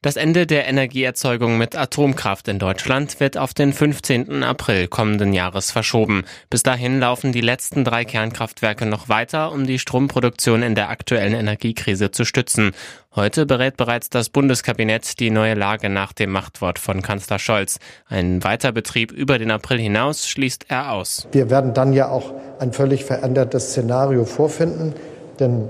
[0.00, 4.44] Das Ende der Energieerzeugung mit Atomkraft in Deutschland wird auf den 15.
[4.44, 6.22] April kommenden Jahres verschoben.
[6.50, 11.34] Bis dahin laufen die letzten drei Kernkraftwerke noch weiter, um die Stromproduktion in der aktuellen
[11.34, 12.70] Energiekrise zu stützen.
[13.16, 17.80] Heute berät bereits das Bundeskabinett die neue Lage nach dem Machtwort von Kanzler Scholz.
[18.06, 21.26] Ein Weiterbetrieb über den April hinaus schließt er aus.
[21.32, 24.94] Wir werden dann ja auch ein völlig verändertes Szenario vorfinden,
[25.40, 25.68] denn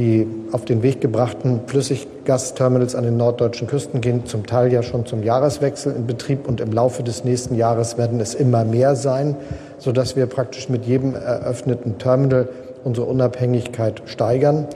[0.00, 5.04] die auf den Weg gebrachten Flüssiggasterminals an den norddeutschen Küsten gehen zum Teil ja schon
[5.04, 9.36] zum Jahreswechsel in Betrieb und im Laufe des nächsten Jahres werden es immer mehr sein,
[9.78, 12.48] sodass wir praktisch mit jedem eröffneten Terminal
[12.82, 14.66] unsere Unabhängigkeit steigern.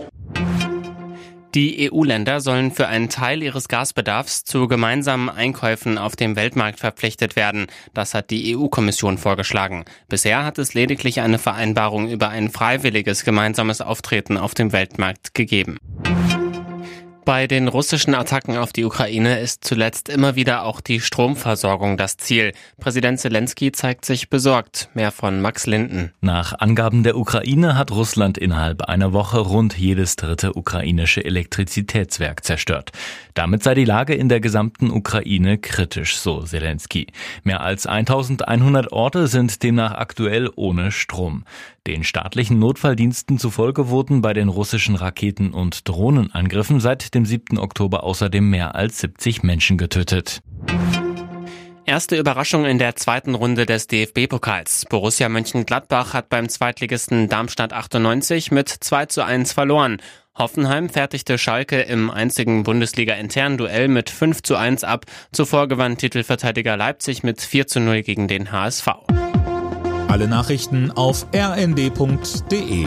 [1.54, 7.36] Die EU-Länder sollen für einen Teil ihres Gasbedarfs zu gemeinsamen Einkäufen auf dem Weltmarkt verpflichtet
[7.36, 7.68] werden.
[7.92, 9.84] Das hat die EU-Kommission vorgeschlagen.
[10.08, 15.78] Bisher hat es lediglich eine Vereinbarung über ein freiwilliges gemeinsames Auftreten auf dem Weltmarkt gegeben.
[17.24, 22.18] Bei den russischen Attacken auf die Ukraine ist zuletzt immer wieder auch die Stromversorgung das
[22.18, 22.52] Ziel.
[22.78, 24.90] Präsident Zelensky zeigt sich besorgt.
[24.92, 26.12] Mehr von Max Linden.
[26.20, 32.92] Nach Angaben der Ukraine hat Russland innerhalb einer Woche rund jedes dritte ukrainische Elektrizitätswerk zerstört.
[33.32, 37.06] Damit sei die Lage in der gesamten Ukraine kritisch, so Zelensky.
[37.42, 41.44] Mehr als 1100 Orte sind demnach aktuell ohne Strom.
[41.86, 46.80] Den staatlichen Notfalldiensten zufolge wurden bei den russischen Raketen- und Drohnenangriffen
[47.14, 47.58] seit dem 7.
[47.58, 50.40] Oktober außerdem mehr als 70 Menschen getötet.
[51.86, 54.86] Erste Überraschung in der zweiten Runde des DFB-Pokals.
[54.88, 59.98] Borussia Mönchengladbach hat beim Zweitligisten Darmstadt 98 mit 2 zu 1 verloren.
[60.36, 65.04] Hoffenheim fertigte Schalke im einzigen Bundesliga-internen Duell mit 5 zu 1 ab.
[65.30, 68.88] Zuvor gewann Titelverteidiger Leipzig mit 4 zu 0 gegen den HSV.
[70.08, 72.86] Alle Nachrichten auf rnd.de